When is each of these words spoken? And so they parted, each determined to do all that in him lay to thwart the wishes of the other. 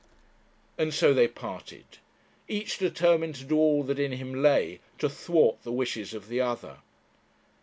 And 0.79 0.95
so 0.95 1.13
they 1.13 1.27
parted, 1.27 1.85
each 2.47 2.79
determined 2.79 3.35
to 3.35 3.43
do 3.43 3.55
all 3.55 3.83
that 3.83 3.99
in 3.99 4.13
him 4.13 4.33
lay 4.41 4.79
to 4.97 5.07
thwart 5.07 5.61
the 5.61 5.71
wishes 5.71 6.15
of 6.15 6.27
the 6.27 6.41
other. 6.41 6.77